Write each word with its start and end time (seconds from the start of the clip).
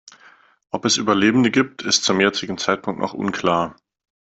Ob 0.71 0.85
es 0.85 0.97
Überlebende 0.97 1.51
gibt, 1.51 1.83
ist 1.83 2.03
zum 2.05 2.21
jetzigen 2.21 2.57
Zeitpunkt 2.57 2.99
noch 2.99 3.13
unklar. 3.13 3.75